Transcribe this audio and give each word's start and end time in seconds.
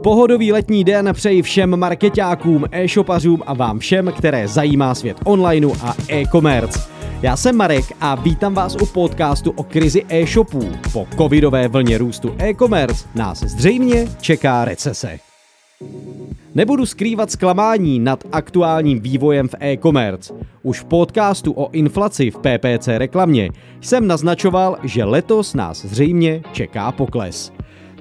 Pohodový 0.00 0.52
letní 0.52 0.84
den 0.84 1.10
přeji 1.12 1.42
všem 1.42 1.76
marketákům, 1.76 2.64
e-shopařům 2.70 3.42
a 3.46 3.54
vám 3.54 3.78
všem, 3.78 4.12
které 4.18 4.48
zajímá 4.48 4.94
svět 4.94 5.16
onlineu 5.24 5.72
a 5.80 5.94
e-commerce. 6.08 6.80
Já 7.22 7.36
jsem 7.36 7.56
Marek 7.56 7.84
a 8.00 8.14
vítám 8.14 8.54
vás 8.54 8.76
u 8.82 8.86
podcastu 8.86 9.50
o 9.50 9.62
krizi 9.62 10.04
e-shopů. 10.08 10.68
Po 10.92 11.06
covidové 11.16 11.68
vlně 11.68 11.98
růstu 11.98 12.34
e-commerce 12.38 13.08
nás 13.14 13.38
zřejmě 13.38 14.08
čeká 14.20 14.64
recese. 14.64 15.18
Nebudu 16.54 16.86
skrývat 16.86 17.30
zklamání 17.30 17.98
nad 17.98 18.24
aktuálním 18.32 19.00
vývojem 19.00 19.48
v 19.48 19.54
e-commerce. 19.60 20.34
Už 20.62 20.80
v 20.80 20.84
podcastu 20.84 21.52
o 21.52 21.70
inflaci 21.70 22.30
v 22.30 22.38
PPC 22.38 22.88
reklamě 22.88 23.50
jsem 23.80 24.06
naznačoval, 24.06 24.76
že 24.82 25.04
letos 25.04 25.54
nás 25.54 25.84
zřejmě 25.84 26.42
čeká 26.52 26.92
pokles. 26.92 27.52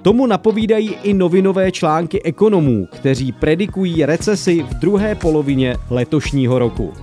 Tomu 0.01 0.27
napovídají 0.27 0.89
i 1.03 1.13
novinové 1.13 1.71
články 1.71 2.23
ekonomů, 2.23 2.87
kteří 2.91 3.31
predikují 3.31 4.05
recesi 4.05 4.63
v 4.63 4.73
druhé 4.73 5.15
polovině 5.15 5.77
letošního 5.89 6.59
roku. 6.59 6.93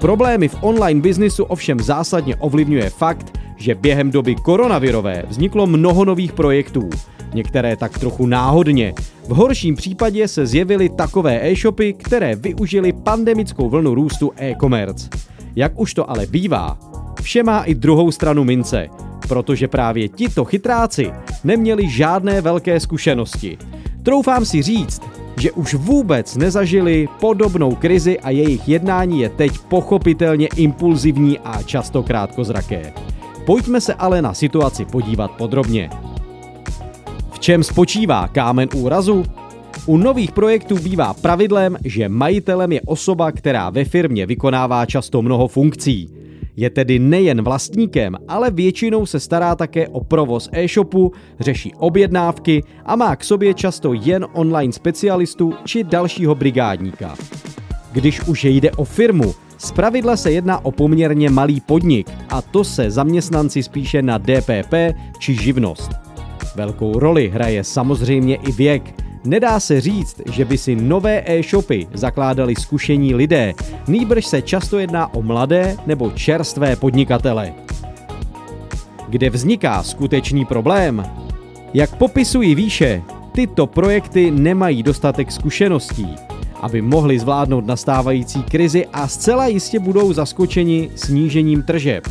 Problémy 0.00 0.48
v 0.48 0.56
online 0.60 1.00
biznisu 1.00 1.44
ovšem 1.44 1.80
zásadně 1.80 2.36
ovlivňuje 2.36 2.90
fakt, 2.90 3.38
že 3.56 3.74
během 3.74 4.10
doby 4.10 4.34
koronavirové 4.34 5.22
vzniklo 5.28 5.66
mnoho 5.66 6.04
nových 6.04 6.32
projektů, 6.32 6.90
některé 7.34 7.76
tak 7.76 7.98
trochu 7.98 8.26
náhodně. 8.26 8.94
V 9.28 9.28
horším 9.28 9.76
případě 9.76 10.28
se 10.28 10.46
zjevily 10.46 10.88
takové 10.88 11.50
e-shopy, 11.50 11.92
které 11.92 12.36
využily 12.36 12.92
pandemickou 12.92 13.68
vlnu 13.68 13.94
růstu 13.94 14.32
e-commerce. 14.36 15.08
Jak 15.56 15.80
už 15.80 15.94
to 15.94 16.10
ale 16.10 16.26
bývá, 16.26 16.78
vše 17.22 17.42
má 17.42 17.62
i 17.62 17.74
druhou 17.74 18.10
stranu 18.10 18.44
mince, 18.44 18.88
protože 19.28 19.68
právě 19.68 20.08
tito 20.08 20.44
chytráci 20.44 21.12
neměli 21.44 21.90
žádné 21.90 22.40
velké 22.40 22.80
zkušenosti. 22.80 23.58
Troufám 24.02 24.44
si 24.44 24.62
říct, 24.62 25.02
že 25.36 25.52
už 25.52 25.74
vůbec 25.74 26.36
nezažili 26.36 27.08
podobnou 27.20 27.74
krizi 27.74 28.20
a 28.20 28.30
jejich 28.30 28.68
jednání 28.68 29.20
je 29.20 29.28
teď 29.28 29.58
pochopitelně 29.58 30.48
impulzivní 30.56 31.38
a 31.38 31.62
často 31.62 32.02
krátkozraké. 32.02 32.92
Pojďme 33.46 33.80
se 33.80 33.94
ale 33.94 34.22
na 34.22 34.34
situaci 34.34 34.84
podívat 34.84 35.30
podrobně. 35.30 35.90
V 37.32 37.38
čem 37.38 37.62
spočívá 37.62 38.28
kámen 38.28 38.68
úrazu? 38.74 39.24
U 39.86 39.96
nových 39.96 40.32
projektů 40.32 40.78
bývá 40.78 41.14
pravidlem, 41.14 41.76
že 41.84 42.08
majitelem 42.08 42.72
je 42.72 42.80
osoba, 42.80 43.32
která 43.32 43.70
ve 43.70 43.84
firmě 43.84 44.26
vykonává 44.26 44.86
často 44.86 45.22
mnoho 45.22 45.48
funkcí. 45.48 46.08
Je 46.56 46.70
tedy 46.70 46.98
nejen 46.98 47.42
vlastníkem, 47.42 48.16
ale 48.28 48.50
většinou 48.50 49.06
se 49.06 49.20
stará 49.20 49.54
také 49.54 49.88
o 49.88 50.04
provoz 50.04 50.48
e-shopu, 50.52 51.12
řeší 51.40 51.74
objednávky 51.74 52.64
a 52.84 52.96
má 52.96 53.16
k 53.16 53.24
sobě 53.24 53.54
často 53.54 53.92
jen 53.92 54.26
online 54.32 54.72
specialistu 54.72 55.52
či 55.64 55.84
dalšího 55.84 56.34
brigádníka. 56.34 57.14
Když 57.92 58.20
už 58.20 58.44
jde 58.44 58.70
o 58.70 58.84
firmu, 58.84 59.34
Zpravidla 59.62 60.16
se 60.16 60.32
jedná 60.32 60.64
o 60.64 60.72
poměrně 60.72 61.30
malý 61.30 61.60
podnik 61.60 62.10
a 62.28 62.42
to 62.42 62.64
se 62.64 62.90
zaměstnanci 62.90 63.62
spíše 63.62 64.02
na 64.02 64.18
DPP 64.18 64.74
či 65.18 65.34
živnost. 65.34 65.90
Velkou 66.56 66.98
roli 66.98 67.28
hraje 67.28 67.64
samozřejmě 67.64 68.36
i 68.36 68.52
věk. 68.52 69.01
Nedá 69.24 69.60
se 69.60 69.80
říct, 69.80 70.20
že 70.32 70.44
by 70.44 70.58
si 70.58 70.76
nové 70.76 71.22
e-shopy 71.26 71.86
zakládali 71.94 72.54
zkušení 72.56 73.14
lidé, 73.14 73.54
nýbrž 73.88 74.26
se 74.26 74.42
často 74.42 74.78
jedná 74.78 75.14
o 75.14 75.22
mladé 75.22 75.76
nebo 75.86 76.10
čerstvé 76.10 76.76
podnikatele. 76.76 77.54
Kde 79.08 79.30
vzniká 79.30 79.82
skutečný 79.82 80.44
problém? 80.44 81.06
Jak 81.74 81.96
popisují 81.96 82.54
výše, 82.54 83.02
tyto 83.32 83.66
projekty 83.66 84.30
nemají 84.30 84.82
dostatek 84.82 85.32
zkušeností, 85.32 86.08
aby 86.60 86.82
mohli 86.82 87.18
zvládnout 87.18 87.66
nastávající 87.66 88.42
krizi 88.42 88.86
a 88.92 89.08
zcela 89.08 89.46
jistě 89.46 89.78
budou 89.78 90.12
zaskočeni 90.12 90.90
snížením 90.96 91.62
tržeb. 91.62 92.08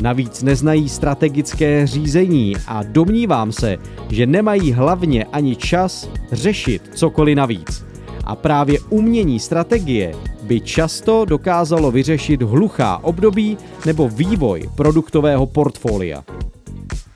Navíc 0.00 0.42
neznají 0.42 0.88
strategické 0.88 1.86
řízení 1.86 2.56
a 2.66 2.82
domnívám 2.82 3.52
se, 3.52 3.76
že 4.08 4.26
nemají 4.26 4.72
hlavně 4.72 5.24
ani 5.24 5.56
čas 5.56 6.08
řešit 6.32 6.90
cokoliv 6.94 7.36
navíc. 7.36 7.84
A 8.24 8.36
právě 8.36 8.80
umění 8.80 9.40
strategie 9.40 10.14
by 10.42 10.60
často 10.60 11.24
dokázalo 11.24 11.90
vyřešit 11.90 12.42
hluchá 12.42 12.98
období 12.98 13.58
nebo 13.86 14.08
vývoj 14.08 14.70
produktového 14.76 15.46
portfolia. 15.46 16.24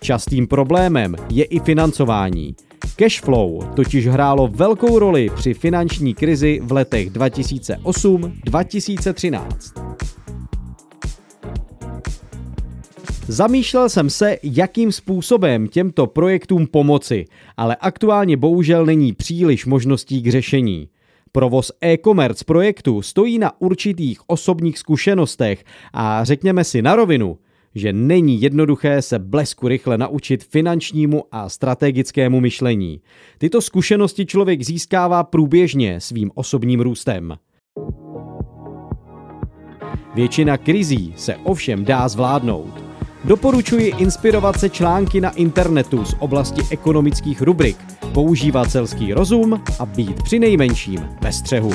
Častým 0.00 0.46
problémem 0.46 1.16
je 1.30 1.44
i 1.44 1.60
financování– 1.60 2.54
Cashflow 2.98 3.74
totiž 3.74 4.06
hrálo 4.06 4.48
velkou 4.48 4.98
roli 4.98 5.30
při 5.34 5.54
finanční 5.54 6.14
krizi 6.14 6.60
v 6.62 6.72
letech 6.72 7.10
2008-2013. 7.10 9.46
Zamýšlel 13.30 13.88
jsem 13.88 14.10
se, 14.10 14.36
jakým 14.42 14.92
způsobem 14.92 15.68
těmto 15.68 16.06
projektům 16.06 16.66
pomoci, 16.66 17.24
ale 17.56 17.76
aktuálně 17.76 18.36
bohužel 18.36 18.86
není 18.86 19.12
příliš 19.12 19.66
možností 19.66 20.22
k 20.22 20.30
řešení. 20.30 20.88
Provoz 21.32 21.72
e-commerce 21.84 22.44
projektu 22.44 23.02
stojí 23.02 23.38
na 23.38 23.60
určitých 23.60 24.20
osobních 24.26 24.78
zkušenostech 24.78 25.64
a 25.92 26.24
řekněme 26.24 26.64
si 26.64 26.82
na 26.82 26.96
rovinu, 26.96 27.38
že 27.74 27.92
není 27.92 28.42
jednoduché 28.42 29.02
se 29.02 29.18
blesku 29.18 29.68
rychle 29.68 29.98
naučit 29.98 30.44
finančnímu 30.44 31.24
a 31.32 31.48
strategickému 31.48 32.40
myšlení. 32.40 33.00
Tyto 33.38 33.60
zkušenosti 33.60 34.26
člověk 34.26 34.62
získává 34.62 35.24
průběžně 35.24 36.00
svým 36.00 36.30
osobním 36.34 36.80
růstem. 36.80 37.36
Většina 40.14 40.56
krizí 40.56 41.14
se 41.16 41.36
ovšem 41.36 41.84
dá 41.84 42.08
zvládnout. 42.08 42.87
Doporučuji 43.24 43.92
inspirovat 43.98 44.60
se 44.60 44.68
články 44.68 45.20
na 45.20 45.30
internetu 45.30 46.04
z 46.04 46.14
oblasti 46.18 46.62
ekonomických 46.70 47.42
rubrik, 47.42 47.76
používat 48.14 48.70
selský 48.70 49.12
rozum 49.12 49.62
a 49.78 49.86
být 49.86 50.22
při 50.22 50.38
nejmenším 50.38 51.08
ve 51.20 51.32
střehu. 51.32 51.72